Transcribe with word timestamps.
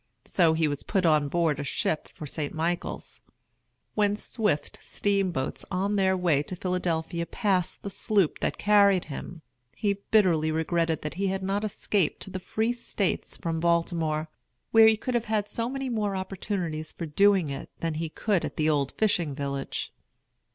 So 0.25 0.53
he 0.53 0.67
was 0.67 0.81
put 0.81 1.05
on 1.05 1.27
board 1.27 1.59
a 1.59 1.63
ship 1.63 2.07
for 2.07 2.25
St. 2.25 2.55
Michael's. 2.55 3.21
When 3.93 4.15
swift 4.15 4.79
steamboats 4.81 5.63
on 5.69 5.95
their 5.95 6.17
way 6.17 6.41
to 6.41 6.55
Philadelphia 6.55 7.27
passed 7.27 7.83
the 7.83 7.89
sloop 7.91 8.39
that 8.39 8.57
carried 8.57 9.05
him, 9.13 9.43
he 9.75 9.99
bitterly 10.09 10.49
regretted 10.49 11.03
that 11.03 11.13
he 11.21 11.27
had 11.27 11.43
not 11.43 11.63
escaped 11.63 12.19
to 12.23 12.31
the 12.31 12.39
Free 12.39 12.73
States 12.73 13.37
from 13.37 13.59
Baltimore, 13.59 14.27
where 14.71 14.87
he 14.87 14.97
could 14.97 15.13
have 15.13 15.25
had 15.25 15.47
so 15.47 15.69
many 15.69 15.87
more 15.87 16.15
opportunities 16.15 16.91
for 16.91 17.05
doing 17.05 17.49
it 17.49 17.69
than 17.81 17.93
he 17.93 18.09
could 18.09 18.43
at 18.43 18.57
the 18.57 18.71
old 18.71 18.93
fishing 18.93 19.35
village. 19.35 19.93